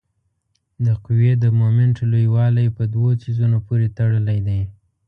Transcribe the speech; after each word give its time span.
د 0.85 0.87
قوې 1.05 1.31
د 1.43 1.45
مومنټ 1.59 1.95
لویوالی 2.11 2.67
په 2.77 2.83
دوو 2.93 3.09
څیزونو 3.21 3.57
پورې 3.67 3.87
تړلی 3.97 4.39
دی. 4.47 4.61